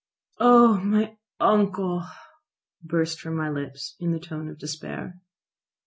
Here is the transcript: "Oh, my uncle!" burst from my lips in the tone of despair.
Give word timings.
"Oh, 0.39 0.79
my 0.79 1.15
uncle!" 1.39 2.03
burst 2.81 3.21
from 3.21 3.35
my 3.37 3.51
lips 3.51 3.95
in 3.99 4.11
the 4.13 4.19
tone 4.19 4.49
of 4.49 4.57
despair. 4.57 5.21